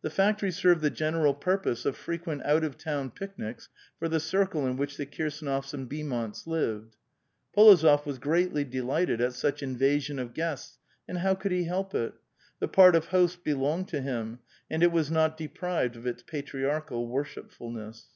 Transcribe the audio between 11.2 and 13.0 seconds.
could he help it? The part